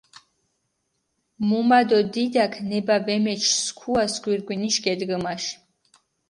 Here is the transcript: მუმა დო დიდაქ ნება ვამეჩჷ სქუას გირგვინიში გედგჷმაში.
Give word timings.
მუმა 1.47 1.79
დო 1.89 1.99
დიდაქ 2.13 2.53
ნება 2.69 2.95
ვამეჩჷ 3.05 3.51
სქუას 3.67 4.13
გირგვინიში 4.23 4.81
გედგჷმაში. 4.85 5.53